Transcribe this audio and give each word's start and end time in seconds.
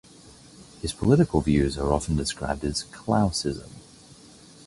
His 0.81 0.93
political 0.93 1.41
views 1.41 1.77
are 1.77 1.93
often 1.93 2.15
described 2.15 2.63
as 2.65 2.85
"Klausism". 2.85 3.69